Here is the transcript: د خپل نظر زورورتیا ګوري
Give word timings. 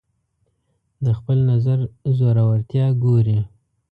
د 1.03 1.05
خپل 1.17 1.37
نظر 1.51 1.79
زورورتیا 2.17 2.87
ګوري 3.03 3.39